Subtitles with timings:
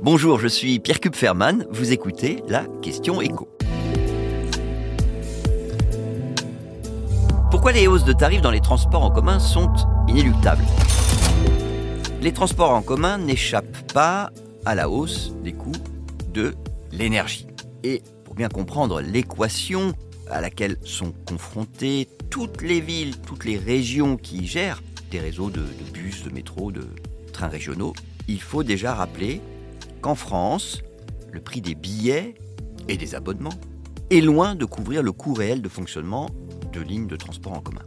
[0.00, 3.48] Bonjour, je suis Pierre Kupferman, vous écoutez la question écho.
[7.50, 9.72] Pourquoi les hausses de tarifs dans les transports en commun sont
[10.08, 10.64] inéluctables?
[12.20, 14.30] Les transports en commun n'échappent pas
[14.66, 15.72] à la hausse des coûts
[16.32, 16.54] de
[16.92, 17.46] l'énergie.
[17.82, 19.94] Et pour bien comprendre l'équation
[20.30, 25.60] à laquelle sont confrontées toutes les villes, toutes les régions qui gèrent des réseaux de,
[25.60, 26.86] de bus, de métro, de
[27.32, 27.94] trains régionaux,
[28.28, 29.40] il faut déjà rappeler
[30.04, 30.82] qu'en France,
[31.32, 32.34] le prix des billets
[32.88, 33.58] et des abonnements
[34.10, 36.28] est loin de couvrir le coût réel de fonctionnement
[36.74, 37.80] de lignes de transport en commun.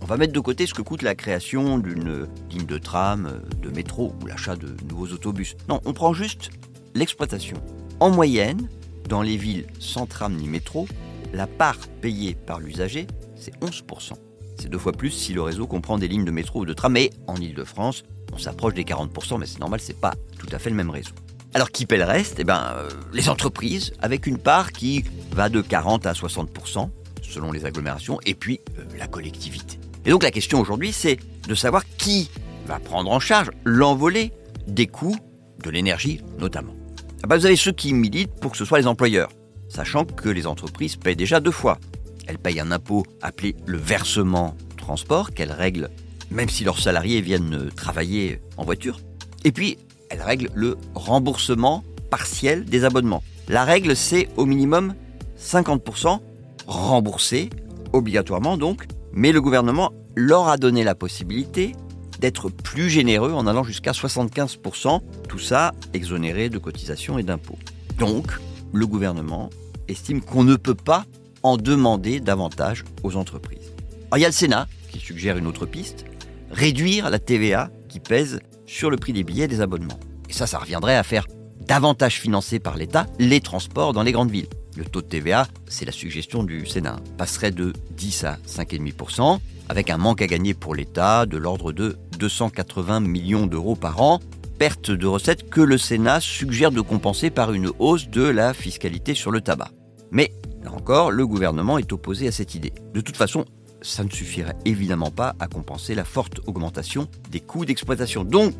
[0.00, 3.70] On va mettre de côté ce que coûte la création d'une ligne de tram, de
[3.70, 5.56] métro ou l'achat de nouveaux autobus.
[5.68, 6.50] Non, on prend juste
[6.94, 7.56] l'exploitation.
[7.98, 8.68] En moyenne,
[9.08, 10.86] dans les villes sans tram ni métro,
[11.32, 14.12] la part payée par l'usager, c'est 11%.
[14.60, 16.92] C'est deux fois plus si le réseau comprend des lignes de métro ou de tram,
[16.92, 20.70] mais en Ile-de-France, on s'approche des 40%, mais c'est normal, c'est pas tout à fait
[20.70, 21.14] le même réseau.
[21.54, 22.40] Alors qui paie le reste?
[22.40, 26.90] Eh ben, euh, les entreprises, avec une part qui va de 40 à 60%,
[27.22, 29.78] selon les agglomérations, et puis euh, la collectivité.
[30.04, 32.28] Et donc la question aujourd'hui, c'est de savoir qui
[32.66, 34.32] va prendre en charge l'envolée
[34.66, 35.16] des coûts
[35.62, 36.74] de l'énergie notamment.
[37.22, 39.30] Ah ben, vous avez ceux qui militent pour que ce soit les employeurs,
[39.68, 41.78] sachant que les entreprises paient déjà deux fois.
[42.26, 45.90] Elles payent un impôt appelé le versement transport, qu'elles règlent
[46.32, 48.98] même si leurs salariés viennent travailler en voiture.
[49.44, 49.78] Et puis,
[50.10, 53.22] elle règle le remboursement partiel des abonnements.
[53.48, 54.94] La règle, c'est au minimum
[55.38, 56.20] 50%
[56.66, 57.50] remboursé,
[57.92, 61.72] obligatoirement donc, mais le gouvernement leur a donné la possibilité
[62.20, 67.58] d'être plus généreux en allant jusqu'à 75%, tout ça exonéré de cotisations et d'impôts.
[67.98, 68.26] Donc,
[68.72, 69.50] le gouvernement
[69.88, 71.04] estime qu'on ne peut pas
[71.42, 73.72] en demander davantage aux entreprises.
[74.16, 76.06] Il y a le Sénat qui suggère une autre piste,
[76.50, 79.98] réduire la TVA qui pèse sur le prix des billets et des abonnements.
[80.28, 81.26] Et ça, ça reviendrait à faire
[81.66, 84.48] davantage financer par l'État les transports dans les grandes villes.
[84.76, 89.38] Le taux de TVA, c'est la suggestion du Sénat, passerait de 10 à 5,5%,
[89.68, 94.20] avec un manque à gagner pour l'État de l'ordre de 280 millions d'euros par an,
[94.58, 99.14] perte de recettes que le Sénat suggère de compenser par une hausse de la fiscalité
[99.14, 99.70] sur le tabac.
[100.10, 100.32] Mais,
[100.62, 102.72] là encore, le gouvernement est opposé à cette idée.
[102.92, 103.44] De toute façon,
[103.80, 108.24] ça ne suffirait évidemment pas à compenser la forte augmentation des coûts d'exploitation.
[108.24, 108.56] Donc,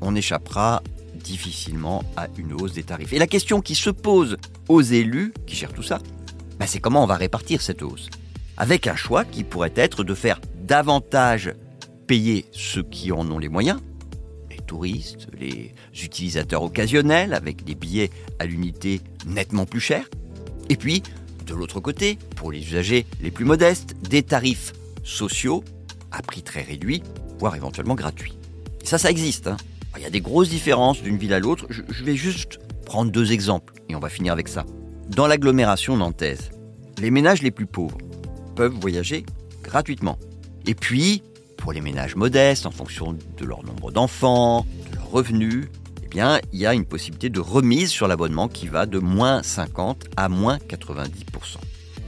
[0.00, 0.82] on échappera
[1.28, 3.12] difficilement à une hausse des tarifs.
[3.12, 6.00] Et la question qui se pose aux élus qui gèrent tout ça,
[6.58, 8.08] bah, c'est comment on va répartir cette hausse?
[8.56, 11.52] Avec un choix qui pourrait être de faire davantage
[12.06, 13.78] payer ceux qui en ont les moyens,
[14.50, 20.08] les touristes, les utilisateurs occasionnels avec des billets à l'unité nettement plus chers,
[20.70, 21.02] et puis
[21.46, 24.72] de l'autre côté, pour les usagers les plus modestes, des tarifs
[25.04, 25.62] sociaux
[26.10, 27.02] à prix très réduit,
[27.38, 28.36] voire éventuellement gratuits.
[28.82, 29.46] Ça, ça existe.
[29.46, 29.56] Hein.
[29.98, 31.66] Il y a des grosses différences d'une ville à l'autre.
[31.70, 34.64] Je vais juste prendre deux exemples et on va finir avec ça.
[35.08, 36.50] Dans l'agglomération nantaise,
[37.00, 37.98] les ménages les plus pauvres
[38.54, 39.26] peuvent voyager
[39.62, 40.16] gratuitement.
[40.66, 41.22] Et puis,
[41.56, 45.66] pour les ménages modestes, en fonction de leur nombre d'enfants, de leurs revenus,
[46.04, 49.42] eh bien, il y a une possibilité de remise sur l'abonnement qui va de moins
[49.42, 51.10] 50 à moins 90%.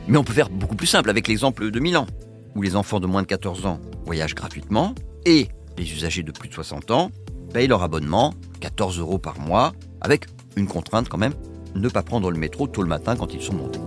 [0.07, 2.07] Mais on peut faire beaucoup plus simple avec l'exemple de Milan,
[2.55, 4.95] où les enfants de moins de 14 ans voyagent gratuitement
[5.27, 7.11] et les usagers de plus de 60 ans
[7.53, 11.35] payent leur abonnement 14 euros par mois, avec une contrainte quand même,
[11.75, 13.81] ne pas prendre le métro tôt le matin quand ils sont montés.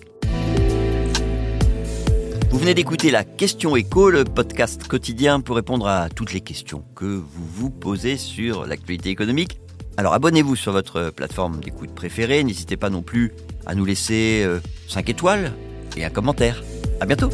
[2.51, 6.83] Vous venez d'écouter la Question Écho, le podcast quotidien pour répondre à toutes les questions
[6.95, 9.59] que vous vous posez sur l'actualité économique.
[9.97, 12.43] Alors abonnez-vous sur votre plateforme d'écoute préférée.
[12.43, 13.31] N'hésitez pas non plus
[13.65, 14.47] à nous laisser
[14.87, 15.53] 5 euh, étoiles
[15.97, 16.63] et un commentaire.
[17.01, 17.29] À bientôt